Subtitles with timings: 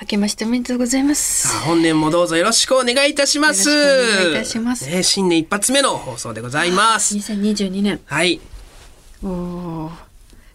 [0.00, 1.58] 明けましておめでとうございます。
[1.58, 3.68] 本年もどうぞよろしくお願いいたします。
[3.68, 7.14] よろしくお願いいたしますね、新年一発目の放送でございます。
[7.16, 8.00] 2022年。
[8.06, 8.40] はい。
[9.22, 9.90] おー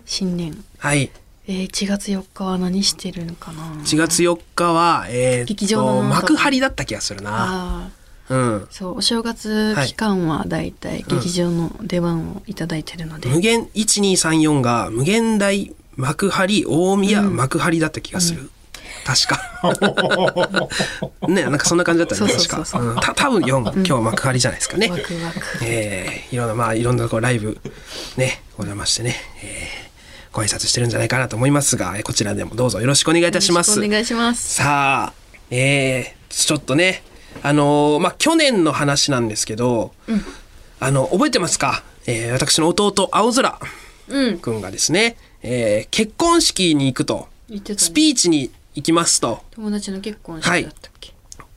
[0.03, 0.63] 新年。
[0.79, 1.11] はい。
[1.47, 7.91] えー、1月4日は何してるのかな？1月4日は、えー劇場の幕張だった気がするな。
[8.29, 8.67] うん。
[8.71, 13.29] そう、お正月期間はだいたい劇場の出番をいただいてるので。
[13.29, 18.49] 無限、1234が無限大幕張大宮幕張だった気がする。
[19.05, 19.39] 確か。
[21.27, 22.59] ね、なんかそんな感じだったね、確か。
[22.81, 24.89] んた多分4、今日幕張じゃないですかね。
[24.89, 25.39] ワクワク。
[25.63, 27.59] えーいろんな、まあ、いろんなこうライブ、
[28.17, 29.85] ね、お邪魔してね、えー
[30.33, 33.79] ご挨拶してるんじゃないかなと思いますが、えーこちらでもどうぞよろしくお願いいたします。
[33.79, 34.55] お願いします。
[34.55, 35.13] さあ、
[35.51, 37.03] えーちょっとね、
[37.43, 39.93] あのーまあ、去年の話なんですけど、
[40.79, 41.83] あの、覚えてますか？
[42.07, 43.59] えー私の弟、青空
[44.09, 44.39] うん。
[44.39, 47.61] くんがですね、えー結婚式に行くと、ね。
[47.77, 49.41] スピーチに行きますと。
[49.51, 51.13] 友達の結婚式だったっけ、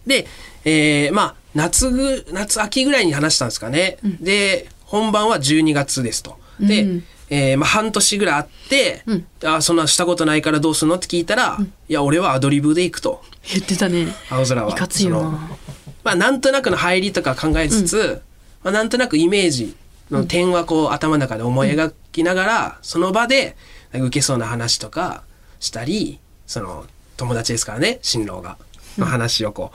[0.07, 0.27] で、
[0.65, 3.99] えーまあ、夏ぐ、夏、秋ぐらいに話したんですかね。
[4.21, 6.39] で、本番は12月ですと。
[6.61, 11.59] で、うんえーまあ、半年ぐらいあって、うんあそんなしたことないからどうするのって聞いたら、
[11.89, 13.23] いや、俺はアドリブで行くと。
[13.53, 14.09] 言ってたね。
[14.31, 14.71] 青空は。
[14.71, 15.09] いかつい。
[15.09, 15.59] ま
[16.05, 18.23] あ、なんとなくの入りとか考えつつ、
[18.63, 19.77] まあ、なんとなくイメージ
[20.11, 23.57] の点はこう頭の中で思い描きながら、その場で
[23.93, 25.23] 受けそうな話とか
[25.61, 26.87] したり、その
[27.19, 28.57] 友達ですからね、新郎が、
[28.97, 29.73] の話をこ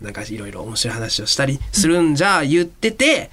[0.00, 3.30] う、なんかいろいろ面白い話をしたりするんじゃ言ってて、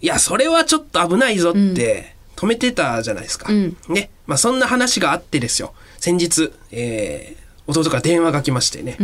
[0.00, 3.52] いや、それはちょっと危ないぞって止めてたじゃないですか。
[3.52, 4.10] うんね。
[4.26, 5.74] まあそんな話があってですよ。
[5.98, 8.96] 先日、えー、弟から電話が来ましてね、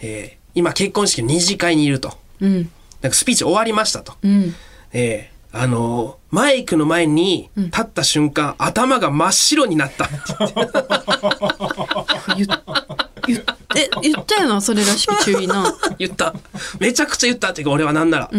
[0.00, 2.16] えー今結婚式の二次会にいると。
[2.40, 2.70] うん。
[3.02, 4.14] なんかスピーチ終わりましたと。
[4.22, 4.54] うん。
[4.92, 10.14] えーあのーマイクの前に立った瞬間、頭が真っ白になったって
[12.36, 12.52] 言って。
[13.26, 13.36] 言
[13.76, 15.74] え、言ったよな、それらしき注意な。
[15.98, 16.34] 言った。
[16.80, 18.30] めちゃくちゃ言ったっていうか、俺はなんなら。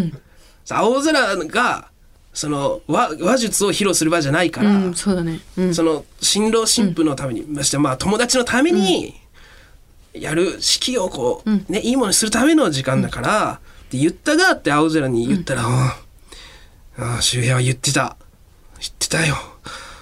[0.66, 1.90] さ青空が、
[2.34, 5.40] その話、話術を披露する場じゃないから、うん、そうだね。
[5.58, 5.74] うん。
[5.74, 9.16] その、新郎新婦のために、ましてまあ友達のために、
[10.14, 15.98] やる式をこう、ね、いいものにするための時間だから、って言ったがって青空に言ったら、あ
[16.98, 18.18] あ、周平は言ってた。
[18.80, 19.36] 言ってたよ。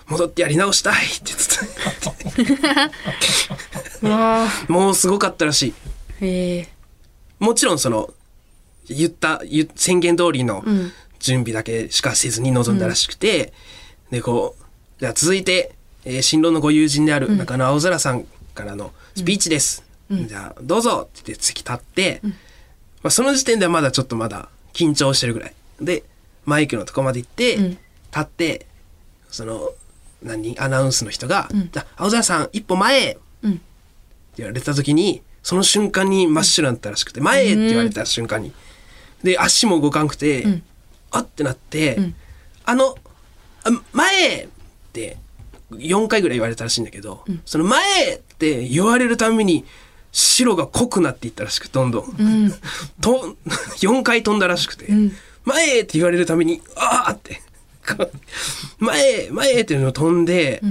[0.08, 0.96] 戻ってやり直したい。
[1.06, 1.34] って
[2.38, 2.68] 言って
[4.02, 4.72] た。
[4.72, 5.74] もうすごかったらし
[6.22, 6.66] い。
[7.40, 8.14] もちろんその
[8.88, 10.92] 言った言宣言通りのん。
[11.18, 13.52] 準備だけしかせずに臨んだらしくて、
[14.12, 14.64] でこう
[15.00, 15.74] じゃあ続いて、
[16.04, 21.10] えー新郎のご友人である中野青空さんからのスピーチです、じゃあどうぞ。
[21.10, 22.30] って言って席立って、ま
[23.08, 25.54] あ、その時点ではまだちょっとまだ緊張してるぐらい。
[25.82, 26.04] で
[26.46, 27.80] マイクのとこまで行って、立
[28.20, 28.68] って
[29.32, 29.72] その
[30.24, 30.58] 何？
[30.60, 33.62] アナウンスの人が「じゃあ青空さん一歩前!」うんって
[34.38, 38.52] 言われた時にその瞬間に真っ白になったらしくて「前へ!」って言われた瞬間に
[39.24, 40.62] で足も動かんくて、
[41.10, 41.98] あってなって
[42.66, 42.96] 「あの
[43.64, 44.48] あ前へ!」っ
[44.94, 45.18] て
[45.72, 49.66] 4回ぐらい言われたらしいんだけど、その「前へ!」って言われるために
[50.12, 52.54] 白が濃くなっていったらしくどんどん、
[53.02, 53.36] と
[53.78, 54.88] 4回飛んだらしくて
[55.44, 57.42] 「前へ!」って言われるために「ああ!」って
[58.80, 60.62] 前へ前へっていうのを飛んで、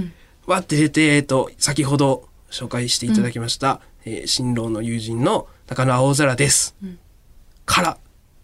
[0.45, 6.75] わって出て、えっと、先ほど紹介していただきました、えー新郎の友人の高野青空です。
[7.65, 7.97] から、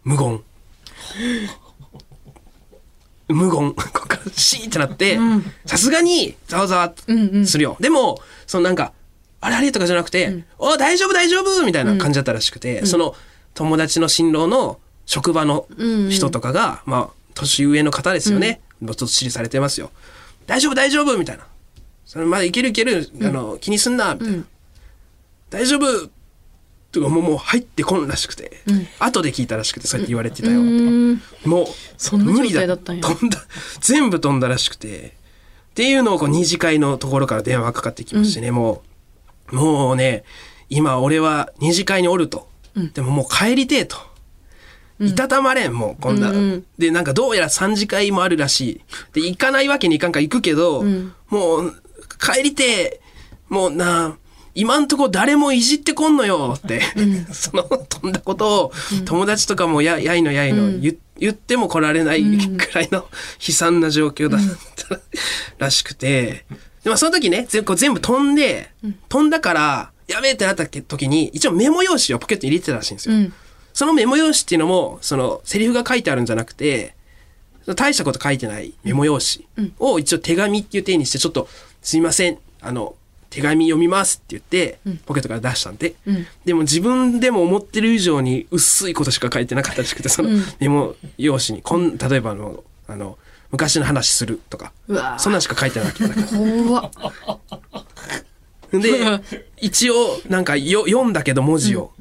[0.03, 0.41] 無言。
[3.29, 3.73] 無言。
[3.73, 5.19] ここからシーってなって、
[5.65, 6.94] さすがにざわざわ
[7.45, 7.77] するよ。
[7.79, 8.94] でも、そのなんか、
[9.39, 13.15] あれあれとかじゃなくて、お大丈夫大丈夫みたいな感じだったらしくて、その
[13.53, 15.67] 友達の新郎の職場の
[16.09, 18.62] 人とかが、まあ、年上の方ですよね。
[18.80, 19.92] もうちょっと指示されてますよ。
[20.48, 21.45] 大丈夫大丈夫みたいな。
[22.06, 24.44] それまだいけるいける、あの、気にすんな、みたいな。
[25.50, 26.10] 大丈夫
[26.92, 28.63] とかもうもう入ってこんらしくて、
[29.00, 30.60] 後で聞いたらしくてそうやって言われてたよ。
[30.60, 31.22] うん。
[31.45, 31.68] もう
[31.98, 33.04] そんな無理状態だったんや。
[33.04, 33.45] 飛んだ。
[33.80, 35.16] 全部飛んだらしくて。
[35.72, 38.84] っていうのをこう二次会のところから電話かかってきましてね、も
[39.54, 40.25] うもうね
[40.69, 42.50] 今俺は二次会におると、
[42.94, 43.95] でももう帰りてえと。
[45.01, 46.30] いたたまれん、もう、こんな。
[46.30, 46.65] うんうん。
[46.77, 48.81] で、なんかどうやら三次会もあるらしい。
[49.13, 50.83] で、行かないわけにいかんから行くけど、
[51.30, 51.75] もう、
[52.19, 53.01] 帰りてえ、
[53.50, 54.15] もうな、
[54.53, 56.81] 今んとこ誰もいじってこんのよって、
[57.31, 58.71] その飛んだことを
[59.06, 63.07] 友達とかもややいのやいの言,、言っても来られないくらいの
[63.45, 64.42] 悲惨な状況だっ
[64.75, 65.00] た
[65.57, 66.45] らしくて、
[66.83, 68.71] でもその時ね全こう全部飛んで、
[69.07, 73.15] 飛んだからやべえってなった時に一応メモ用紙をポケットに入れてたらしいんですよ。
[73.71, 76.95] うんそのメモ用紙っていうのもそのセリフが書いてあるんじゃなくて
[77.75, 81.47] 大したこと書いてないメモ用紙を一応手紙っていう体にしてちょっと
[81.81, 82.38] 「すいません。
[82.62, 82.95] あの
[83.29, 85.95] 手紙読みます」って言ってポケットから出したんで、
[86.44, 90.29] でも自分でも思ってる以上に薄いことしか書いてなかったらしくてその
[90.59, 91.62] メモ用紙に。
[91.62, 93.17] こん例えばあのあの
[93.51, 94.74] 昔の話するとか
[95.17, 96.91] そんなんしか書いてなかっ
[98.71, 99.21] たで
[99.59, 101.91] 一応なんかよ読んだけど文字を、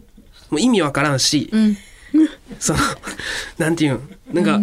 [0.51, 1.77] もう意味わからんし、ん。
[2.59, 2.81] その
[3.59, 4.59] なんていうんなんか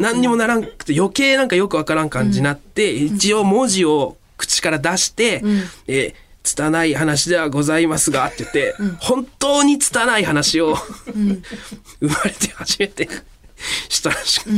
[0.00, 5.42] 何にもならんくて余計なんかよくわからん感じになって、一応文字を口から出して
[5.86, 10.76] 「えー拙い話ではございますが」って言って、本当に拙い話を、
[11.06, 13.08] 生まれて初めて
[13.88, 14.50] したらしく、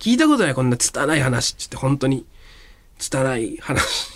[0.00, 2.26] 聞いたことないこんな拙い話って言って本当に。
[2.98, 4.10] 拙い話。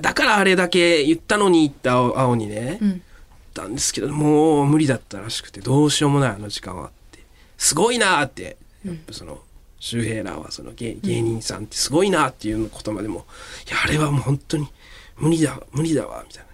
[0.00, 3.02] だからあれだけ言ったのに言った青青にね、言
[3.62, 7.20] ったんですけどもう無理だったらしくてどうしようもないあの時間はって。
[7.56, 8.56] すごいなーって。
[8.84, 9.40] やっぱその
[9.80, 13.26] 周平らはその芸芸人さんってすごいなっていうことまでも
[13.66, 14.68] いやあれはもう本当に
[15.16, 16.50] 無理だ無理だわみたいな。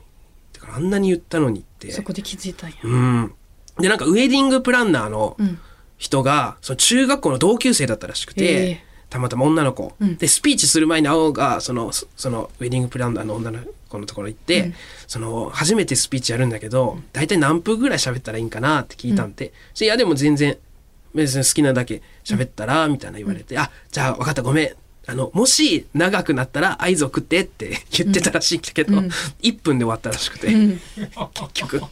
[0.55, 1.91] だからあんなに言ったのにって。
[1.91, 2.77] そこで気づいたんや。
[2.83, 3.35] うん。
[3.79, 5.59] でなんかウェディングプランナーのん。
[5.99, 10.17] 人が、その中学校の同級生だったらしくて、ええたまたま女の子、ん。
[10.17, 13.59] でスピーチする前に青がそのそそのウェディングプランナーの女の
[13.91, 14.73] 子のところ行って、
[15.07, 20.57] その初めてスピーチやるんだけど大体何分ぐらい喋ったらいいんかなって聞いたんで、いやでも全然
[21.15, 24.71] 別に好きなだけ喋ったらみたいな言われて、あじゃあ分かったごめん。
[25.05, 28.97] あのもし長くなったら合図送ってって言ってたらしいけど、
[29.43, 30.79] 1分で終わったらしくて、結
[31.55, 31.83] 局、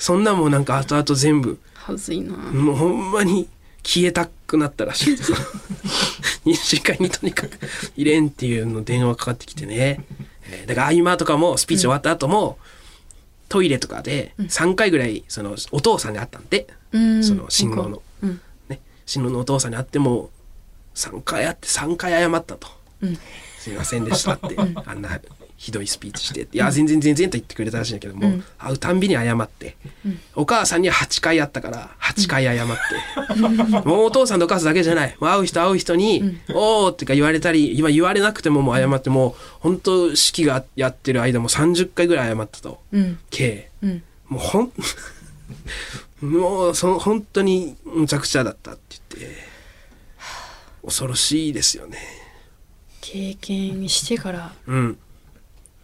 [0.00, 2.36] そんなもんなんか後々全部はずいな。
[2.36, 3.48] もうほんまに
[3.88, 5.38] 消えたくなったらしくてその
[6.44, 7.58] 二次会にとにかく
[7.96, 10.04] 入れんっていうの電話かかってきてね、
[10.50, 12.58] えーだから合間とかもスピーチ終わった後も、
[13.48, 17.24] トイレとかで3回ぐらいそのお父さんに会ったんで、うん。
[17.24, 18.40] その新郎の、うん。
[18.68, 18.80] ね。
[19.06, 20.28] 新郎のお父さんに会っても
[20.94, 22.68] 3回会って3回謝ったと。
[23.58, 25.08] すみませんでしたって、あんな
[25.58, 26.42] ひどいスピーチして。
[26.52, 29.76] いや全然全然と言ってくれたらしいんだけども、会うたんびに謝って、
[30.36, 32.68] お母さんには8回会ったから8回謝っ
[33.34, 35.16] て、もうお父さんとお母さんだけじゃない。
[35.20, 43.18] もう会う人会う人に「おお」ってか言われたり今言われなくてももう謝ってもう本当式がやってる間も30回ぐらい謝ったと、うん。
[43.30, 44.02] 計うん。
[44.28, 44.72] もうほん
[46.20, 48.80] もうその本当にむちゃくちゃだったって
[49.16, 49.58] 言って。
[50.84, 51.98] 恐ろしいですよね。
[53.00, 54.98] 経験してからうん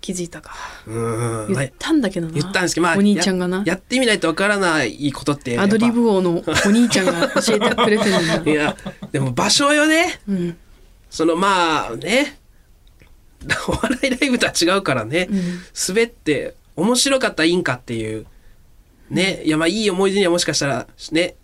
[0.04, 0.52] 気づいたか。
[0.86, 1.54] うん。
[1.54, 2.34] 言ったんだけどな。
[2.34, 3.58] 言ったんですけど、まあ、お兄ちゃんがな。
[3.58, 8.76] ややってみないとわからないことってアドリブ王のお兄ちゃんが教えてくれてるんだ いや
[9.12, 10.56] でも場所よねうん。
[11.08, 12.38] そのまあね
[13.66, 15.28] お笑いライブとは違うからね、
[15.88, 18.26] 滑って面白かったらいいんかっていう
[19.08, 21.36] ねいやまあいい思い出にはもしかしたらね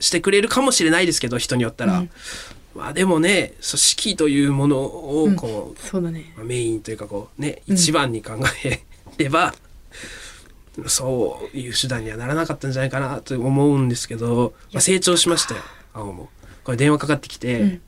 [0.00, 2.04] してくれるかもしれないですけど人によったら、
[2.74, 6.32] まあでもねそう式というものをこう、そうだね。
[6.36, 8.32] まあメインというかこうね一番に考
[8.64, 8.82] え
[9.18, 9.54] れば、
[10.86, 15.60] そういう手段にはならなかったんじゃないかなと思うんですけど、まあ、成長しましたよ
[15.92, 16.30] 青も。
[16.64, 17.80] これ電話かかってきて、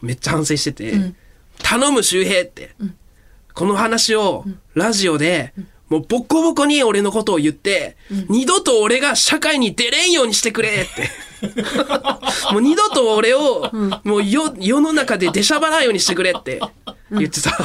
[0.00, 0.94] めっちゃ反省してて
[1.62, 2.74] 「頼む周平」って、
[3.54, 5.52] この話をラジオで、
[5.88, 7.96] もうボコボコに俺のことを言って、
[8.28, 11.31] 二度と俺が社会に出れんようにしてくれって。
[12.52, 13.70] もう二度と俺を、
[14.04, 16.60] もう世世の中で出しゃばらないようにしてくれって。
[17.10, 17.58] 言ってた。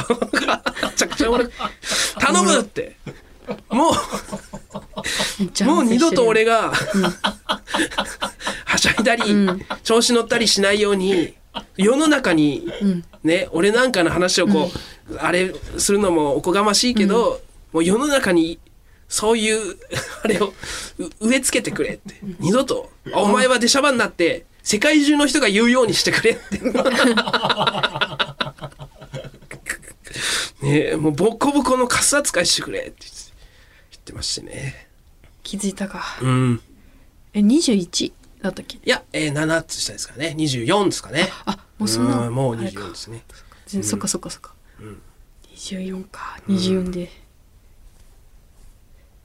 [0.86, 1.46] めちゃくちゃ俺、
[2.18, 2.96] 頼むって。
[3.70, 6.72] もう、ゃもう二度と俺がが、
[8.64, 9.22] はしゃいだり、
[9.82, 11.34] 調子乗ったりしないように、
[11.76, 12.68] 世の中に、
[13.22, 14.70] ね、俺なんかの話をこ
[15.10, 17.40] う、あれするのもおこがましいけど、
[17.72, 18.58] もう世の中に、
[19.08, 19.76] そういう、
[20.22, 20.54] あれを
[20.98, 22.18] う植え付けてくれって。
[22.38, 26.58] 二度と、あお前は出しゃばになって、世界中の人が言うようにしてくれって。
[30.62, 34.88] ねえもうボコボコのカス扱いしてくれって言ってましてね。
[35.42, 36.18] 気づいたか。
[36.20, 36.60] うん。
[37.32, 38.12] え21
[38.42, 38.76] だったっけ？
[38.76, 40.34] いや、えー、7つ下ですからね。
[40.36, 41.28] 24ですかね。
[41.46, 42.82] あもうそんなうんもうあれか。
[42.82, 43.24] 24ですね。
[43.66, 45.00] 全そっかそっかそっか、ん。
[45.54, 46.40] 24か。
[46.48, 47.10] 24で、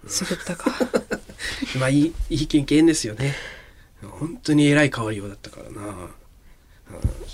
[0.03, 0.71] 滑ったか。
[1.79, 3.35] まあいいいい経験ですよね。
[4.01, 5.81] 本当に偉い変わりようだったからな、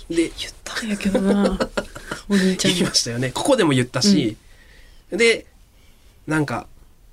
[0.08, 1.58] うん、で言ったんやけどな。
[2.28, 2.78] お兄ちゃんに。
[2.78, 3.30] 言いましたよね。
[3.32, 4.36] ここでも言ったし、
[5.10, 5.46] で
[6.26, 6.66] なんか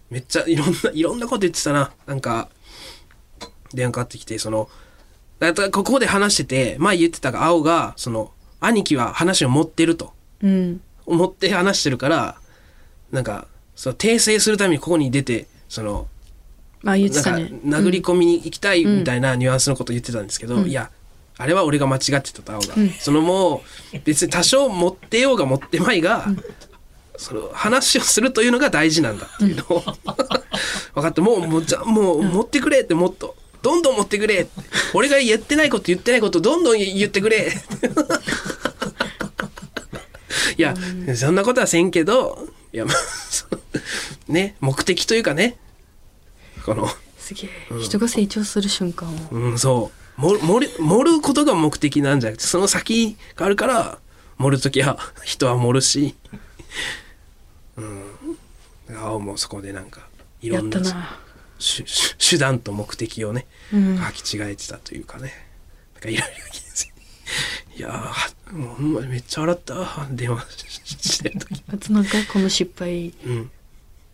[0.10, 1.92] めっちゃいろんないろんなこと言ってたな。
[2.06, 2.50] なんか
[3.74, 4.70] 電話かかってきてその
[5.40, 10.14] だからここで話してて前言ってたが青がその兄貴は話を持ってると。
[10.42, 10.82] うん。
[11.06, 12.36] 思って話してるから
[13.12, 16.07] なんかそう訂正するためにここに出てその
[16.81, 20.67] まあ言っなんかてたね殴り込みに行きたいみたいなニュアンスのこと言ってたんですけど、うん。
[20.67, 20.89] いや
[21.38, 22.89] あれは俺が間違ってたと青が、うん。
[22.89, 23.62] そのも
[23.93, 26.25] う別に多少持ってようが持ってまいが、
[27.15, 29.84] その話をするというのが大事なんだっていうのを。
[30.96, 33.36] 分かってもうもうじゃもう持ってくれってもっと。
[33.62, 34.48] どんどん持ってくれ
[34.93, 37.51] 俺が言ってないこと言ってないことどんどん言ってくれ。
[40.57, 40.74] いや、
[41.15, 42.96] そんなことはせんけどいやまあ
[44.27, 45.57] ね目的というかね
[46.65, 50.22] このすげえ、人が成長する瞬間をうん、そう。
[50.22, 54.00] 盛る盛ることが目的なんじゃなくて、その先があるから、
[54.38, 56.15] 盛るときは人は盛るし、
[57.75, 58.03] うん。
[58.98, 60.07] 青もそこでなんか、
[60.41, 60.79] いろんな
[62.17, 65.34] 手段と目的をね、うん履き違えてたというかね。
[65.96, 66.36] なんかいろいろ
[67.77, 70.07] いやー、もうほんまにめっちゃ笑ったわ。
[70.10, 70.41] 電話
[70.98, 71.62] ししてるとき。
[71.72, 73.51] あとなんかこの失敗うん。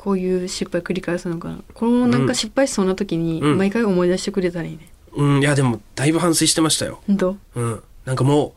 [0.03, 1.59] こういう失敗繰り返すのかな。
[1.73, 3.57] このなんか失敗しそうな時にうん。
[3.57, 6.99] 毎回思い出してくれたらいいね、うん、いやでも、だいぶ反省してましたよ。
[7.07, 8.51] ほんとうん、なんかもう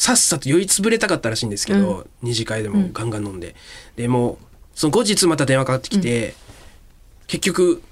[0.00, 3.56] さっさと酔いつぶれたかったらしいんですけど、二次会でもガンガン飲んで、
[3.96, 4.36] でもう
[4.76, 6.34] その後日また電話かかってきて、
[7.26, 7.82] 結局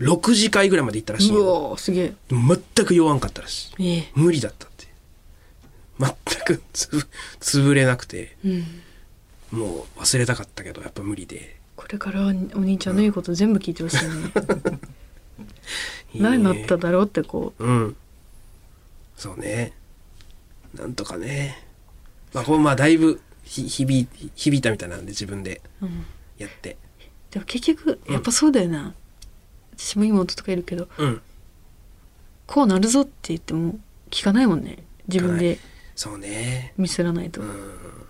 [0.00, 2.14] 6次会ぐらいまで行ったらしいうよわーすげえ。
[2.30, 3.86] 全く酔わんかったらしい。
[3.86, 4.12] ええ。
[4.14, 4.86] 無理だったって
[5.98, 6.14] 全
[6.46, 7.06] くつぶ
[7.40, 8.38] 潰れなくて。
[8.42, 8.64] うん。
[9.50, 11.59] もう忘れたかったけどやっぱ無理で。
[11.59, 11.59] こ
[11.92, 14.10] れからはお兄ちゃんの言うこと全部聞いてほしいね。
[16.14, 17.70] いいね何なっただろうってこう。
[17.70, 17.96] ん。
[19.16, 19.72] そうね。
[20.74, 21.64] なんとかね。
[22.32, 26.04] まあこれまあだいぶひ響い響いたみたいなんで自分でう、うん、
[26.38, 26.76] やって。
[27.30, 28.94] でも結局やっぱそうだよな、
[29.76, 31.20] 私も妹とかいるけどうん。
[32.46, 33.78] こうなるぞって言っても
[34.10, 34.78] 聞かないもんね。
[35.08, 35.58] 自分で
[35.94, 36.72] そうね。
[36.76, 37.44] ミスらないと、う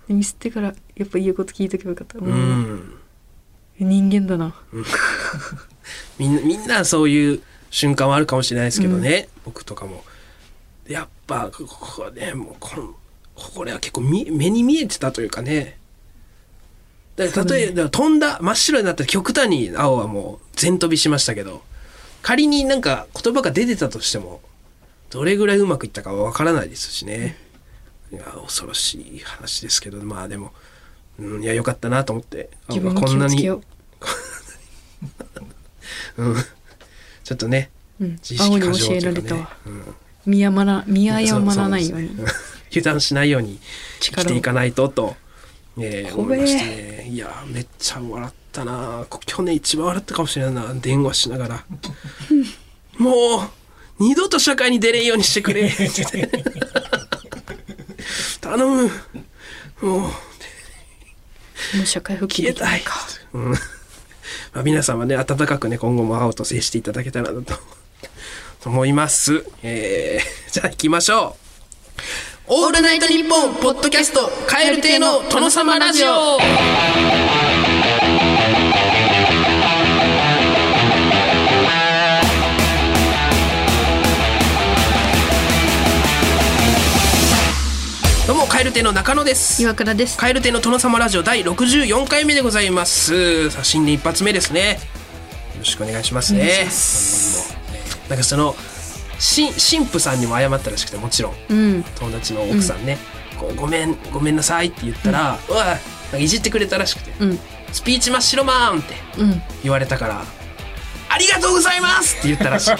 [0.07, 3.00] でミスってからやっぱ言うこと聞いとけばよかった、ん、もう、うん
[3.83, 4.55] 人間だな。
[6.17, 10.03] みんなみんなそういう瞬間はあるかもしれないですけどね、僕とかも。
[10.85, 12.95] でやっぱここはねもうこの
[13.35, 15.77] これは結構み目に見えてたというかね。
[17.15, 21.61] だから例えば、飛んだ真っ白になったら極端に青はもう全飛びしましたけど
[22.21, 24.41] 仮になんか言葉が出てたとしても
[25.09, 27.37] どれぐらいうまくいったかはわからないですしね、
[28.11, 30.53] いや恐ろしい話ですけどまあでも、
[31.19, 32.49] うん、いやよかったなと思って。
[32.69, 33.49] こんなに
[36.17, 36.35] ううん、
[37.23, 38.11] ちょっとねうん。
[38.13, 39.15] 自意識過剰というかね。
[39.15, 42.11] られたわ、うん見誤ら見誤らないように。
[42.69, 43.59] 油断しないように
[43.99, 45.17] 生きていかないとと、
[45.77, 47.09] えー、思いましてね。
[47.11, 49.05] いやめっちゃ笑ったな。
[49.09, 50.73] こ去年一番笑ったかもしれないな。
[50.75, 51.65] 電話しながら。
[52.97, 53.49] もう
[53.99, 55.69] 二度と社会に出れんようにしてくれ。
[58.39, 58.83] 頼む。
[58.83, 58.89] も
[59.81, 60.01] う。
[60.01, 60.09] も
[61.83, 62.83] う社会復帰できないい。
[62.83, 63.55] かうん
[64.53, 67.55] まあ、皆様ね温かくね今後も青と接していただけたらなと
[68.65, 71.41] 思います、えー、 じゃあ行きましょう。
[72.53, 77.70] オールナイトニッポンポッドキャストカエル亭の殿様ラジオ。
[88.71, 89.61] どうも蛙亭の中野です。
[89.61, 90.17] 岩倉です。
[90.17, 93.49] 蛙亭の殿様ラジオ第64回目でございます。
[93.49, 94.79] さあ新年一発目ですね。
[95.55, 96.67] よろしくお願いしますね。
[98.07, 98.55] なんかその
[99.19, 101.33] し神父さんにも謝ったらしくてもちろん。
[101.49, 101.83] うん。
[101.99, 102.97] 友達の奥さんね、
[103.37, 105.77] こうごめんごめんなさいって言ったら、うわなん
[106.11, 107.39] かいじってくれたらしくて、うん。
[107.73, 109.41] スピーチ真っ白マンってうん。
[109.63, 110.23] 言われたから
[111.09, 112.71] ありがとうございますって言ったらしい。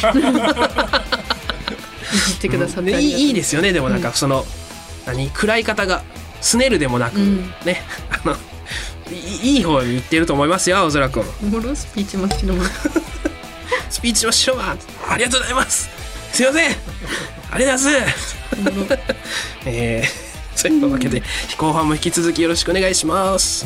[2.16, 3.74] いじってくださっていいですよね。
[3.74, 4.46] でもなんかその、
[5.06, 6.04] 何暗い方が
[6.42, 7.38] すねるでもなく、うん。
[7.66, 8.36] ね あの
[9.44, 11.24] いい方に言ってると思いますよ青空君。
[11.44, 12.64] おもろスピーチマッチのも
[13.90, 14.80] スピーチ真っ白マン
[15.10, 15.90] ありがとうございます。
[16.32, 16.76] すいません。
[17.52, 18.36] ありがとうございます。
[19.66, 21.24] えー、そういうわけで
[21.58, 23.66] 後半も引き続きよろしくお願いします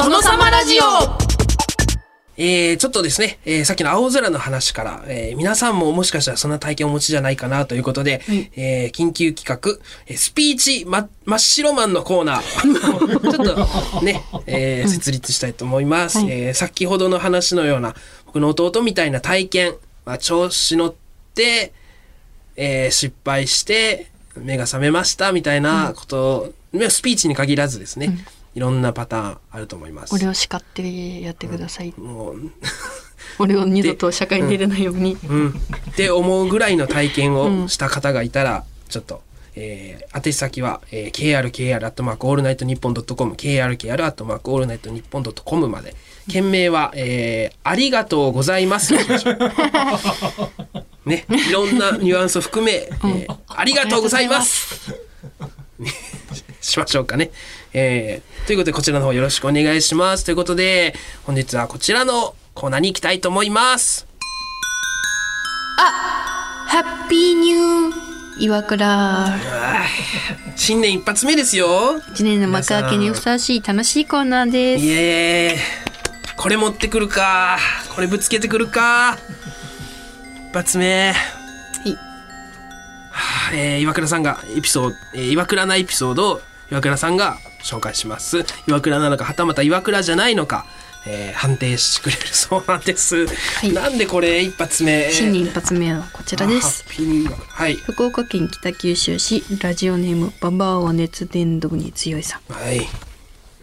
[0.00, 0.82] 亭のトノサマラジオ。
[2.38, 8.22] えー、ちょっとですね、えー、さっきの青空の話から、えー、皆さんももしかしたらそんな体験をお持ちじゃないかなということで、
[8.56, 12.40] えー、緊急企画、えースピーチま真っ白マンのコーナー、
[13.30, 19.74] ちょっとね、えー、設立したいと思います、えー先ほどの話のような、僕の弟みたいな体験、
[20.06, 20.94] まあ、調子乗っ
[21.34, 21.74] て、
[22.56, 28.16] えー失敗して目が覚めましたみたいなことを、ねスピーチに限らずですね、
[28.54, 30.14] いろんなパターンあると思います。
[30.14, 32.50] 俺を叱ってやってください、もう。
[33.38, 39.22] 俺を二度と社会に出れないように、うん、って思うぐらいの体験をした方がいたら、ちょっと、
[39.54, 45.94] えー、宛先は、えー、krkr アットマークオールナイトニッポンドットコム krkr アットマークオールナイトニッポンドットコムまで。
[46.28, 48.94] 件名は、えー、ありがとうございます。
[51.04, 51.26] ね。
[51.28, 54.94] いろんなニュアンスを含め、えーありがとうございます
[56.70, 57.30] しましょうかね。
[57.72, 60.24] えー、ということでこちらの方よろしくお願いします。
[60.24, 64.06] ということで本日はこちらのコーナーに行きたいと思います。
[65.76, 69.36] ハッピーニュー岩倉
[70.56, 72.00] 新年一発目ですよ。
[72.12, 75.80] 一年の幕開けにふさわしい楽しいコーナーですイエーイ
[76.36, 77.58] これ持ってくるか
[77.94, 79.18] これぶつけてくるか
[80.48, 81.14] 一発目は
[81.86, 81.98] いは
[83.50, 88.44] あえー岩倉さんがエピソード、えー岩倉なエピソードを岩倉さんが紹介します。
[88.66, 90.66] 岩倉なのかはたまた岩倉じゃないのか、
[91.06, 93.26] えー判定してくれるそうなんです、
[93.62, 93.72] い。
[93.72, 95.10] なんでこれ一発目？
[95.10, 96.84] 新年一発目はこちらです。
[97.48, 97.74] はい。
[97.74, 102.52] 福岡県北九州市ラジオネームババアは熱伝導に強いさん。
[102.52, 102.86] はい。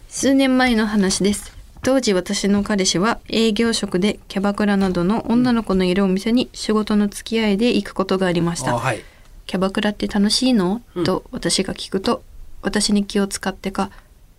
[0.08, 1.56] 数年前の話です。
[1.82, 8.72] 当時私の彼氏は営業職でキャバクラなどの女の子のいるお店に仕事の付き合いで行くことがありました。
[8.72, 9.02] あはい。
[9.46, 12.22] キャバクラって楽しいの、と私が聞くと
[12.62, 13.90] 私に気を使ってか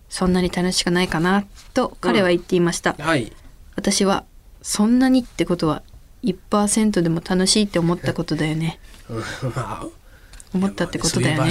[0.08, 3.32] そんなに楽しくないかなと彼は言っていました、はい。
[3.76, 4.24] 私は
[4.62, 5.82] そんなにってことは
[6.24, 8.78] 1%でも楽しいって思ったことだよね。
[10.52, 11.50] 思ったってことだよね。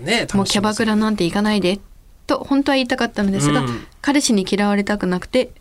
[0.00, 1.78] ねもうキャバクラなんて行かないで
[2.26, 3.86] と本当は言いたかったのですが、うん。
[4.02, 5.52] 彼氏に嫌われたくなくて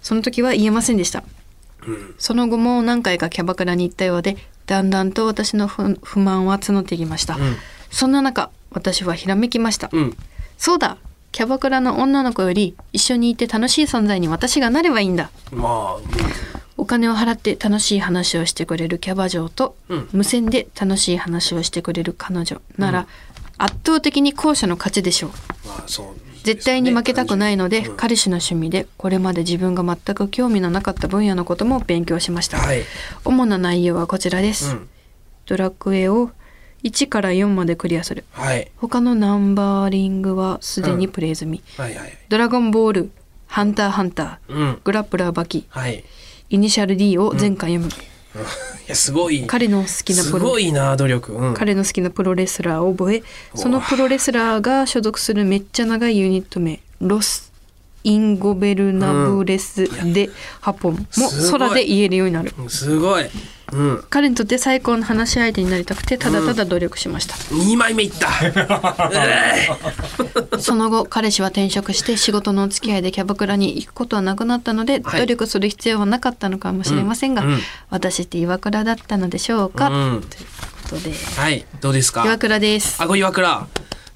[0.00, 1.22] その時は言えませんでした、
[2.18, 7.56] その後も何回かキャバクラに行ったようでだんだんと私の不不満は募ってきました、ん。
[7.90, 10.16] そんな中私はひらめきました、うん。
[10.58, 10.96] そうだ。
[11.32, 15.30] キャバクラの女の子より一緒にいて楽しい存在に私がなればいいんだ。
[15.52, 16.00] まあ
[16.76, 20.08] お金を払って楽しい話をしてくれるキャバ嬢と、うん。
[20.12, 23.06] 無線で楽しい話をしてくれる彼女なら、
[23.58, 25.30] 圧倒的に後者の勝ちでしょう。
[25.68, 26.06] まあそう
[26.42, 27.96] 絶対に負けたくないので、うん。
[27.96, 32.82] 彼氏の趣味でこれまで自分が全く興味のなかった分野のことも勉強しました、はい。
[33.24, 34.88] 主な内容はこちらです、うん。
[35.44, 36.30] ドラクエを
[36.82, 38.24] 1から4までクリアする。
[38.32, 38.70] はい。
[38.76, 43.10] 他のナンバーリングはすでにプレイ済み、はいはいドラゴンボール
[43.46, 44.80] ハンターハンターうん。
[44.84, 46.04] グラップラーバキはい。
[46.48, 49.46] イニシャル D を全巻読む、いやすごい。
[49.46, 51.32] 彼の好きなすプロごいな努力。
[51.32, 51.54] うん。
[51.54, 53.22] 彼の好きなプロレスラーを覚え
[53.54, 57.49] そのプロレスラーが所属するめっちゃ長いユニット名ロス・
[58.04, 60.94] インゴベルナブレス・デ・ハポン。
[60.94, 61.06] も
[61.50, 62.52] 空で言えるようになる。
[62.68, 63.26] すごい。
[63.72, 64.04] うん。
[64.10, 68.28] 彼にとって最高の話し相手になりたくてただただ努力しました、2枚目いった。
[70.58, 75.20] その後彼氏は転職して仕事のお付き合いでキャバクラに行くことはなくなったので、はい。
[75.20, 77.52] 努力する必要はなかったのかもしれませんが、うん。
[77.52, 77.60] うん。
[77.90, 80.20] 私って岩倉だったのでしょうか、うん。
[80.22, 80.50] というこ
[80.90, 81.12] ことで。
[81.36, 81.64] はい。
[81.80, 82.24] どうですか？
[82.24, 83.00] 岩倉です。
[83.00, 83.66] あご岩倉。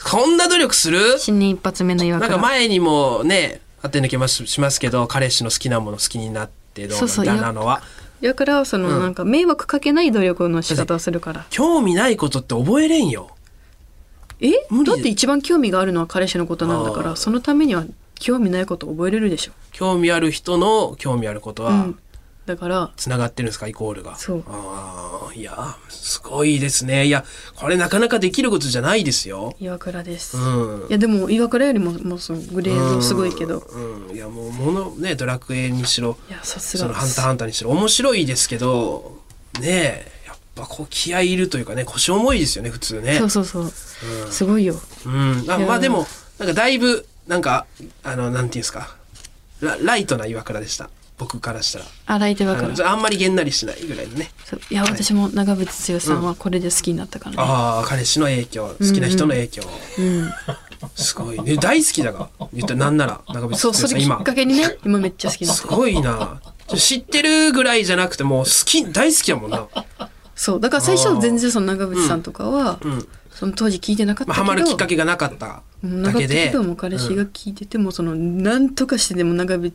[0.02, 1.16] こんな努力する？
[1.18, 7.82] 新年一発目の岩なん倉か前にもねあって抜けますしますけど彼氏の好きなもの好きになってどうそうそうだなのは。
[8.22, 9.00] 岩倉はその、うん。
[9.00, 11.44] なんか迷惑かけない努力の仕方をするから。
[11.50, 13.36] 興味ないことって覚えれんよ。
[14.40, 14.52] え？
[14.70, 21.98] 無理だって一番興味があるのは彼氏のことなんだからそのためには興味ないことを覚えれるでしょ、興味ある人の興味あることはうん、
[22.46, 23.66] だからつながってるんですか？
[23.68, 24.16] イコールが。
[24.16, 24.44] そう。
[24.48, 27.06] ああいやすごいですね。
[27.06, 27.24] いや
[27.56, 29.54] これなかなかできることじゃないですよ。
[29.58, 30.88] 岩倉です、うん。
[30.88, 39.18] いやでも岩倉よりももうそのグレードすごいけど、うん、いやもうものねドラクエにしろいやさすがそのハンターハンターにしろ面白いですけど
[39.60, 43.14] ねえやっぱこう気合いいるというかね腰重いですよね普通ね。
[43.14, 43.68] そうそうそう、
[44.30, 44.74] すごいよ。
[45.06, 46.06] うん、あまあでも
[46.38, 47.66] なんかだいぶなんか
[48.02, 48.96] あのなんていうんですか？
[49.60, 51.84] ラライトな岩倉でした僕からしたら。
[52.06, 54.30] 洗い手あ岩倉のあんまりげんなりしないぐらいのね。
[54.70, 59.62] いや私も長渕剛さんはこれで好きになったからね、ああ彼氏の影響好きな人の影響、
[59.98, 60.30] うん、
[60.94, 61.40] すごい。
[61.40, 62.28] ね大好きだが？
[62.52, 66.40] 言ったらなんなら長渕剛そうそれきっかけにね今めっちゃ好きすごいな。
[66.76, 69.68] 知ってるぐらいじゃなくてもう好き大好きだもんな、
[70.34, 70.60] そう。
[70.60, 76.46] だから最初全然その長渕さんとかは、うんその当時聞いてなかったまあ、けど、ハマるきっかけがなかっただけで。
[76.46, 79.72] けどもう彼氏が聞いてても、その何とかしてでも長渕、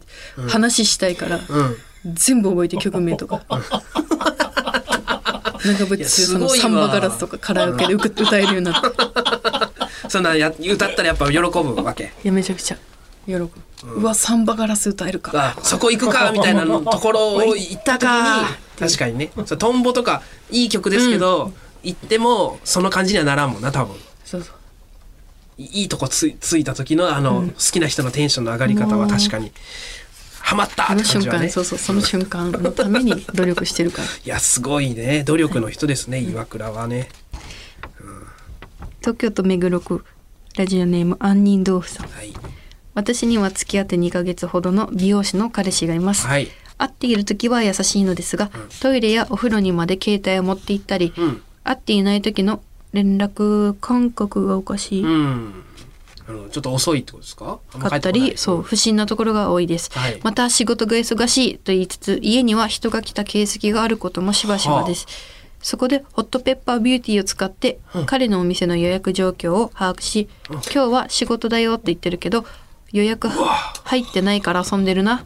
[0.48, 1.76] 話したいから、うん。
[2.06, 3.44] 全部覚えて曲名とか。
[5.60, 8.88] 長渕剛さんの「すごいわサンバガラス」とかカラオケで歌歌えるようになって。
[8.88, 8.92] い
[10.10, 12.14] そんなや歌ったらやっぱ喜ぶわけ。
[12.24, 12.78] やめちゃくちゃ
[13.26, 13.50] 喜ぶ、
[13.84, 15.32] うわサンバガラス歌えるか。
[15.36, 18.46] あそこ行くかみたいなのところを行った時に
[18.80, 19.32] 確かにね。
[19.36, 21.52] トンボとかいい曲ですけど、
[21.84, 23.96] 行ってもその感じにはならんもんな多分。
[24.26, 24.56] そうそう。
[25.58, 29.52] いいとこつついた時のあの、好きな人のテンションの上がり方は確かに。
[30.40, 31.50] ハマったっその瞬間、て感じはね。
[31.50, 34.08] そうそうその瞬間のために努力してるから。
[34.24, 35.24] いやすごいね。
[35.26, 37.10] 努力の人ですね岩倉はね。
[39.02, 40.04] 東京都目黒区
[40.58, 42.08] ラジオネーム杏仁豆腐さん。
[42.08, 42.34] はい。
[42.96, 46.50] 私には付き合って2ヶ月ほどの美容師の彼氏がいます、はい。
[46.78, 48.50] 会っている時は優しいのですが、
[48.82, 55.64] トイレやお風呂にまで携帯を持って行ったり、うん会っていない時の連絡感覚がおかしい、うん。
[56.28, 57.60] あのちょっと遅いってことですか？
[57.74, 60.20] あんまかったりそう不審なところが多いです、はい。
[60.24, 65.06] また仕事が忙しいと言いつつ家には人が来た形跡があることもしばしばです、
[65.62, 67.78] そこでホットペッパービューティーを使って
[68.08, 72.46] 彼のお店の予約状況を把握し、今日は仕事だよって言ってるけど
[72.92, 75.26] 予約入ってないから遊んでるな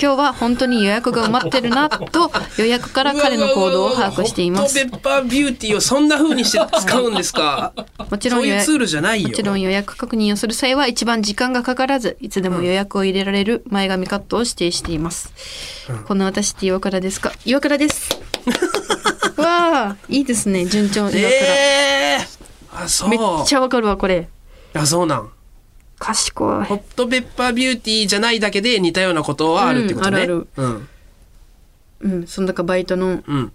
[0.00, 4.78] 今日は本当に予約が埋まってるなと予約から彼の行動を把握しています。
[4.82, 7.72] ホットペッパービューティーをそんな風にして使うんですか？
[8.10, 15.32] もちろんツールじゃないよもちろん予約確認をする際は一番時間がかからずいつでも予約を入れられる前髪カットを指定しています、
[16.06, 17.32] この私って岩倉ですか？
[17.44, 18.18] 岩倉です。
[19.36, 20.66] わあいいですね。
[20.66, 23.08] 順調岩倉、えー、あそう。
[23.08, 24.28] めっちゃわかるわこれ。
[24.74, 25.30] あそうなん
[26.02, 26.64] 賢い。
[26.64, 30.16] ホットペッパービューティーじゃないだけで似たようなことはあるってことね。
[30.16, 30.88] うんあるうん。
[32.00, 33.52] うんそのだからバイトのうん。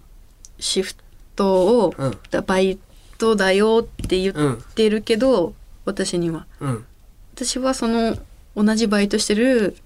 [0.58, 0.94] シフ
[1.36, 2.18] トを、うん。
[2.30, 2.78] だバイ
[3.18, 6.46] トだよって言ってるけど、私には。
[6.60, 6.84] うん。
[7.34, 8.16] 私はその
[8.56, 9.76] 同じバイトしてる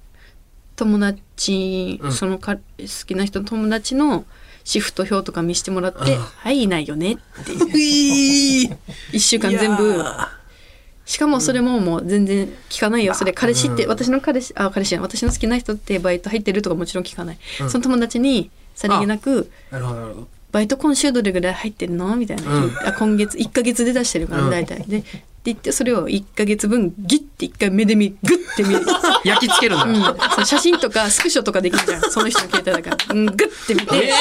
[0.76, 2.12] 友達、うん。
[2.12, 2.62] そのか好
[3.06, 4.24] きな人の友達の
[4.62, 6.22] シフト表とか見せてもらって「うん。
[6.22, 7.76] はいいないよね」っていう。
[7.76, 8.70] いい
[9.12, 10.04] 1週間全部
[11.12, 13.12] しかもそれももう全然聞かないよ。
[13.12, 13.90] それ彼氏って、うん。
[13.90, 17.70] 私の彼氏あ彼氏私の好きな人ってバイト入ってるとかもちろん聞かない、うん。
[17.70, 20.28] その友達にさりげなくなるほどなるほど。
[20.52, 22.72] 「バイト今週どれぐらい入ってるの?」みたいな、うん。
[22.86, 24.50] あ今月1ヶ月で出してるからうん。
[24.50, 28.80] 大体、でって言ってそれを1ヶ月分ギッて1回目で見グッて見る。
[29.24, 30.16] 焼き付けるんだ。
[30.38, 32.00] うん、写真とかスクショとかできるじゃん。
[32.10, 34.06] その人の携帯だから、うん、グッて見えて。
[34.06, 34.12] え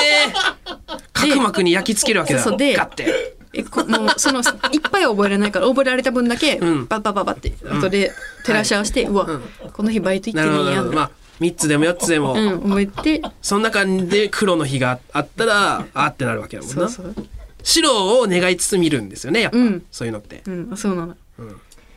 [1.14, 2.44] 角膜に焼き付けるわけだ。
[2.44, 2.58] そう。
[2.58, 3.41] でガッて。
[3.54, 6.88] えこもうそのいっぱいは覚えられないから覚えられた分だけうん。
[6.88, 8.12] バッバッバッバッって後で
[8.46, 9.28] 照らし合わせて、うわ、
[9.74, 10.44] この日バイト行っ。
[10.44, 13.22] てねえやんまあ三つでも四つでも、うん覚えて。
[13.42, 16.88] その中で黒の日があったらあってなるわけだもんな。
[16.88, 17.28] そうそう。
[17.64, 19.86] 白を願いつつ見るんですよねやっぱ、うん。
[19.92, 20.44] そういうのって。
[20.46, 21.16] うんそうなの。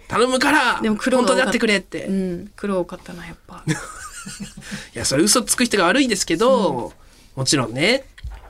[0.09, 1.99] 頼むからでも黒本当であってくれって。
[1.99, 2.13] いう
[2.45, 3.65] ん黒多かったなやっぱ。
[4.95, 6.93] やそれ嘘つく人が悪いですけど、
[7.37, 8.05] もちろんね。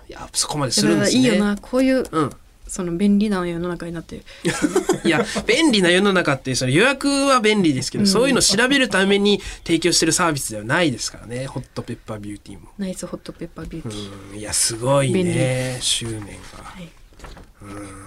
[0.08, 1.20] いやそこまですだるんですね。
[1.20, 2.30] いいよなこういううん。
[2.74, 4.24] その便利な世の中になってる。
[5.06, 11.46] いや便利な世の中ってその予約は便利ですけど、そういうの調べるために提供してるサービスではないですからね。
[11.46, 12.70] ホットペッパービューティーも。
[12.76, 14.38] ナイスホットペッパービューティー、うん。
[14.40, 16.24] いやすごい便ね執念が。
[16.64, 16.88] はい。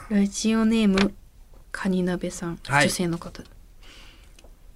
[0.09, 1.13] ラジオネーム
[1.71, 2.87] カニ鍋さん、はい。
[2.87, 3.43] 女性の方。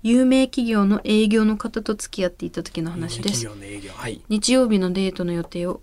[0.04, 3.44] 有名企業の営業の方と付き合っていた時の話です。
[3.44, 3.92] 企業の営業。
[3.94, 4.22] はい。
[4.30, 5.82] 日曜日のデートの予定を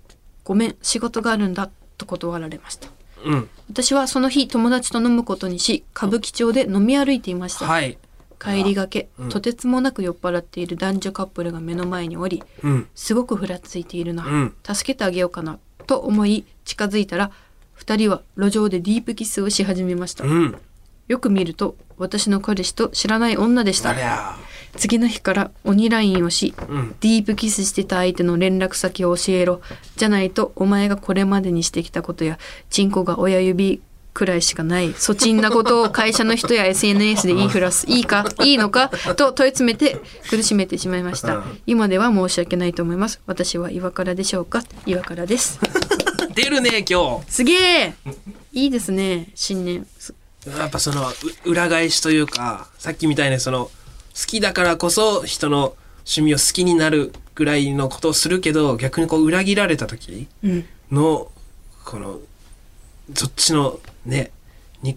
[0.49, 1.69] ごめん仕事があるんだ
[1.99, 2.89] と断られました
[3.29, 3.51] ううん。
[3.71, 7.99] 私はその日友達と飲むことにし歌舞伎町で飲み歩いていました、はい。
[8.41, 12.89] 帰りがけ、とてつもなく酔っ払っている男女カップルが目の前におりうん。
[12.95, 14.55] すごくふらついているな、うん。
[14.65, 17.33] 助けてあげようかなと思い近づいたら
[17.75, 20.57] 二人は路上でディープキスをし始めました、うん。
[21.09, 23.91] よく見ると私の彼氏と知らない女でした。
[23.91, 24.37] ありゃ
[24.77, 26.97] 次の日から鬼ラインをし、うん。
[27.01, 29.61] ディープキスしてた相手の連絡先を教えろ。
[29.97, 32.39] じゃないとお前がこれまでにしてきたことや
[32.71, 33.81] チンコが親指
[34.15, 34.93] くらいしかない。
[34.93, 37.87] 粗沈なことを会社の人や SNS で言いふらす。
[37.89, 38.25] いいか？
[38.43, 38.89] いいのか？
[39.17, 41.37] と問い詰めて苦しめてしまいました。
[41.37, 41.61] うん。
[41.67, 43.21] 今では申し訳ないと思います。
[43.27, 44.65] 私は岩からでしょうか？
[44.87, 45.61] 岩からです。
[46.35, 47.95] 出るね今すげえ！
[48.53, 49.87] いいですね新年。
[50.57, 51.03] やっぱその
[51.45, 53.71] う裏返しというかさっきみたいなその好
[54.27, 61.31] きだからこそ人の趣味を好きになるぐらいのことをするけど逆にこう裏切られた時うんの
[61.85, 62.19] この
[63.15, 64.31] そっちのね
[64.83, 64.97] に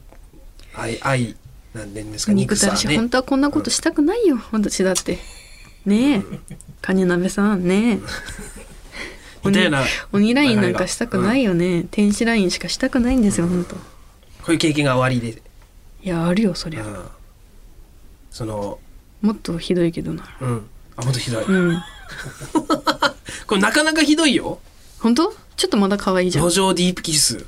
[0.74, 1.36] 愛愛
[1.74, 2.98] なんでですか憎たらし、ね。
[2.98, 5.20] 本当はこんなことしたくないよ、私だって。
[5.86, 6.22] ねえ。
[6.82, 8.00] カニ鍋さんねえ。
[9.48, 9.84] みたいな。
[10.12, 13.76] 鬼ラインなんかしたくないよね、天使ラインしかしたくないんですよ本当。
[13.76, 13.82] こ
[14.50, 15.42] ういう経験が終わりで、
[16.04, 16.86] いやあるよそりゃ。
[16.86, 17.06] うん、
[18.30, 18.80] その
[19.22, 20.24] もっとひどいけどな。
[20.42, 20.70] うん。
[20.96, 21.84] あもっとひどい、うん。
[23.48, 24.60] これなかなかひどいよ。
[25.00, 25.34] 本当？
[25.56, 26.50] ちょっとまだ可愛いじゃん。
[26.50, 27.46] 路上ディープキス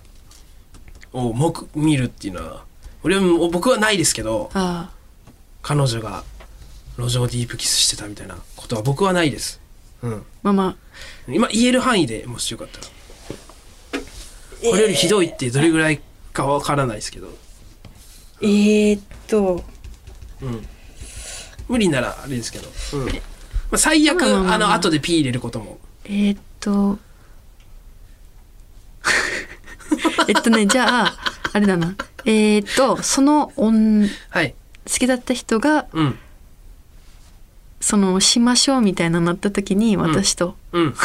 [1.14, 2.66] を目見るっていうのは
[3.04, 4.92] 俺は僕はないですけどあ
[5.62, 6.24] 彼女が
[6.98, 9.62] 路上ディープキスしてたみたいなことは僕はないです、
[10.02, 10.54] うん、あまあ。
[10.54, 10.76] ま
[11.28, 12.88] 今言える範囲でもしよかったら。
[14.70, 17.28] これよりひどいってどれぐらいかわからないですけど、
[18.42, 19.64] えー、っと。
[20.42, 20.68] うん、
[21.67, 23.08] 無理ならあれですけど、うん。
[23.08, 23.12] ま
[23.73, 25.80] あ、最悪まあまあの後でピー入れることも。
[26.06, 26.99] えー、っと。
[30.28, 31.17] えっとねじゃあ
[31.54, 31.95] あれだな。
[32.26, 34.56] えー、っとその女はい。
[34.86, 36.17] 好きだった人がうん。
[37.80, 40.95] そのしましょうみたいなのなった時に私と、うん。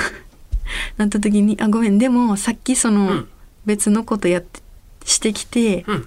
[0.97, 3.29] なった時に「あごめんでもさっきその、うん。
[3.67, 4.61] 別のことやって
[5.05, 6.07] してきて、うん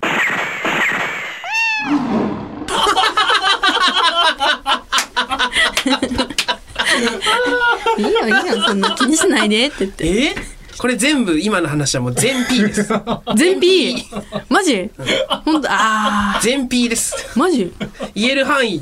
[7.97, 10.07] いいよいいよそんな気にしないで」って言って。
[10.27, 10.35] え？
[10.77, 12.87] これ全部今の話はもう全 P です。
[13.37, 14.03] 全 P
[14.49, 14.89] マジ？
[15.45, 17.13] 本当あ全 P です。
[17.35, 17.71] ーマジ？
[18.15, 18.81] 言える範囲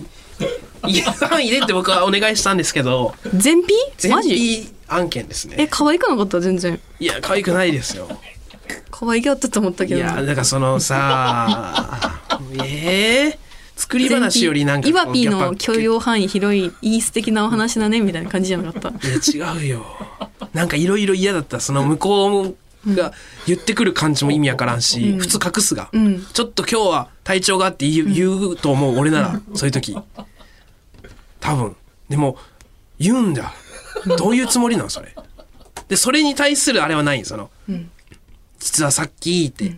[0.88, 3.14] 言える範囲でって僕はお願いしたんですけど。
[3.36, 6.40] 全 P 全マジ？P 案件ですえね可愛くなかった？
[6.40, 6.80] 全然。
[7.00, 8.08] いや可愛くないですよ。
[8.92, 12.20] 可愛げあったと思ったいけどやだからそのさ
[12.64, 13.40] ええ
[13.80, 19.08] 作り話よりなんか全 P 岩 P やっぱの許容範囲広いいい素敵なお話だねみたいな感じじゃなかった。
[19.08, 19.86] いや違うよ。
[20.54, 21.62] なんかいろいろ嫌だった。
[21.62, 22.56] その向こう
[22.94, 23.14] が
[23.48, 26.22] 言ってくる感じも意味わからんし、普通隠すが、ん。
[26.34, 29.98] ちょっと今日は体調があって言う,、言うと思う俺ならそういう時。
[31.40, 31.76] 多分。
[32.10, 32.38] でも
[33.00, 33.54] 言うんだ。
[34.18, 35.16] どういうつもりなのそれ。
[35.88, 37.24] でそれに対するあれはない。
[37.24, 37.50] その、
[38.60, 39.78] 実はさっきって、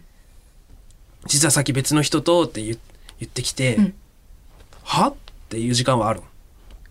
[1.28, 2.74] 実はさっき別の人とって言
[3.22, 3.78] 言ってきて、
[4.84, 5.10] は？
[5.10, 5.14] っ
[5.48, 6.22] ていう時間はある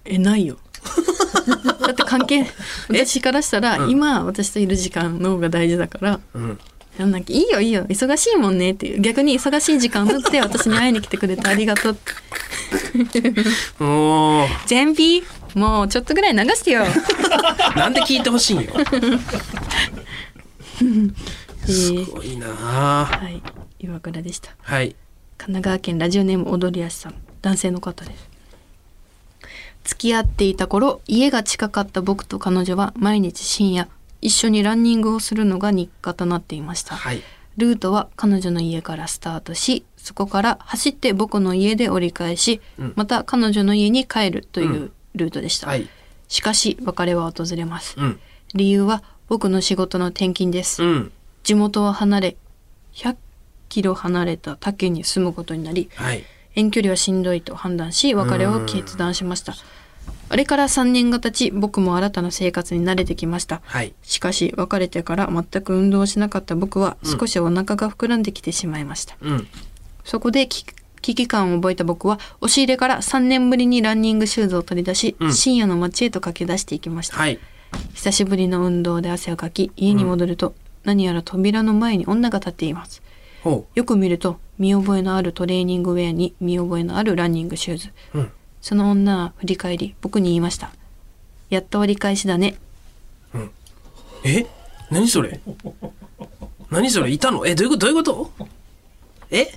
[0.05, 0.57] えないよ。
[1.81, 2.47] だって関係
[2.89, 6.59] 私からしたら、今私といる時間の方が大事だからうん。
[6.99, 11.97] なんかいいよいいよ忙しいもんねっていう逆に忙しい時間を縫って 私に会いに来てくれてありがとう。
[13.83, 15.23] もう全ピ
[15.55, 16.85] もうちょっとぐらい流してよ。
[17.75, 18.73] なんで聞いてほしいんよ。
[18.77, 18.85] え
[21.73, 23.43] すーごいなあはい
[23.81, 24.51] 岩倉でした。
[24.61, 24.95] はい
[25.41, 27.15] 神奈川県ラジオネーム踊りやしさん。
[27.41, 28.29] 男性の方です。
[29.85, 33.89] 付き合っていた頃家が近かった僕と彼女は毎日深夜
[34.21, 37.23] 一緒にランニングをするのが日課となっていました、はい。
[37.57, 42.93] ルートは彼女の家からスタートしそこから走って僕の家で折り返し、うん。
[42.95, 45.89] また彼女の家に帰るといううルートでした、はい。
[46.29, 48.21] しかし別れは訪れます、うん。
[48.55, 51.13] 理由は僕の仕事の転勤です、うん。
[51.45, 52.37] 地元を離れ
[52.93, 53.17] 100
[53.71, 56.25] キロ離れた他県に住むことになりはい。
[56.57, 59.55] 遠距離はしんどいと判断し別れを決断しました。
[60.29, 63.63] あれから3年が経ち僕も新たな生活に慣れてきました。
[63.65, 63.95] はい。
[64.03, 69.49] しかし別れてから全く運動をしなかった僕は少しお腹が膨らんできてしまいました、うん。
[70.05, 70.65] そこで危
[71.03, 75.33] 危機感を覚えた僕は押し入れから3年ぶりにランニングシューズを取り出し、うん。
[75.33, 77.39] 深夜の街へと駆け出していきました、はい。
[77.95, 80.55] 久しぶりの運動で汗をかき家に戻ると、
[80.85, 83.01] 何やら扉の前に女が立っています。
[83.01, 83.10] ほ
[83.45, 87.89] よく見ると見覚えのあるトレーニングウェアに見覚えのあるランニングシューズ。
[88.15, 88.33] ううん。
[88.61, 90.71] その女は振り返り僕に言いました。
[91.49, 92.57] やっと折り返しだね。
[94.23, 94.47] え？
[94.91, 95.41] 何それ？
[96.71, 97.11] 何それ？
[97.11, 97.47] いたの？
[97.47, 97.87] えどういうこと？
[97.87, 98.31] どういうこと？
[99.31, 99.45] え？
[99.47, 99.51] ど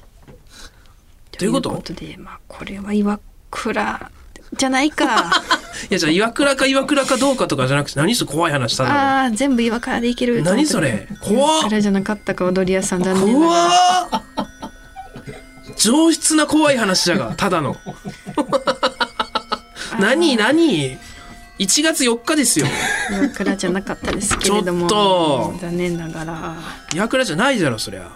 [1.41, 1.69] ういうこと？
[1.69, 3.19] ということで、まあ、これは岩
[3.51, 4.11] 倉
[4.55, 5.43] じゃないか。
[5.89, 10.41] いやじゃあ岩倉か岩倉かどうかとかじゃなくて何それ怖い話したのああ、全部岩倉でいける。
[10.41, 11.59] 何それ怖っ。
[11.59, 14.53] 岩倉じゃなかったか、踊り屋さん残念なが怖
[15.75, 17.75] 上質な怖い話じゃが ただの。
[19.99, 20.97] 何何
[21.59, 22.67] ？1月4日ですよ。
[23.11, 24.87] 岩倉じゃなかったですけれども。
[24.87, 25.65] ちょっと。
[25.67, 26.55] 残念ながら。
[26.93, 28.11] 岩倉じゃないだろそりゃ。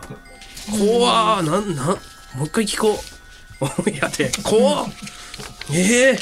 [0.72, 1.44] 怖っ。
[1.44, 1.96] なんなんも
[2.42, 3.18] う一回聞こう。
[3.90, 4.86] いやで怖っ
[5.74, 6.18] え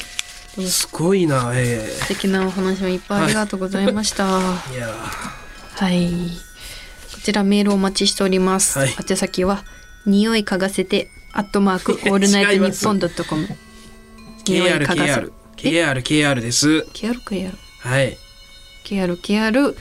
[0.58, 4.24] えすごいなえ素敵なお話もいっぱいありがとうございました。
[4.72, 6.10] え いやはい。
[7.12, 8.78] こちらメールお待ちしております。
[8.78, 9.64] はい宛先は、
[10.06, 13.48] 匂い嗅がせて、アットマーク、 オールナイトニッポンドットコム。
[14.46, 17.58] 匂い嗅がせ KRKR KR KR ですケアルケアル。
[17.80, 18.16] はい
[18.84, 19.74] ケアルケアッ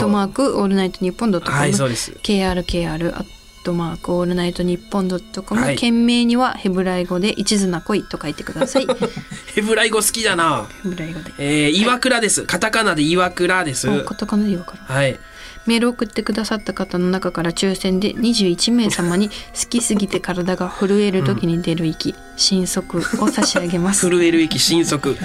[0.00, 1.58] トマーク、オールナイトニッポンドットコム。
[1.58, 3.24] はいそうです KRKR、アッ
[3.66, 8.86] トマークオールナイトニッポンドットコム、件名にはヘブライ語で一途な恋と書いてください。
[9.56, 10.68] ヘブライ語好きだな。
[10.84, 11.32] ヘブライ語で。
[11.38, 14.04] えー、岩倉です、はい、カタカナで岩倉です。
[14.04, 14.80] カタカナで岩倉。
[14.80, 15.18] はい。
[15.66, 19.34] メール送ってくださった方の中から抽選で21名様に好
[19.68, 24.08] きすぎて体が震える時に出る息、新速を差し上げます。
[24.08, 25.16] 震える息新速い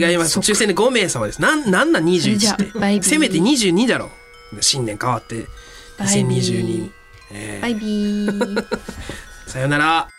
[0.00, 0.38] や違います。
[0.38, 1.42] 抽選で5名様です。
[1.42, 3.02] なんなんなん21って。
[3.02, 4.10] せめて22だろ。
[4.62, 5.46] 新年変わって。
[5.98, 7.03] 2022
[7.34, 8.66] えー、バイビー。
[9.46, 10.13] さよなら。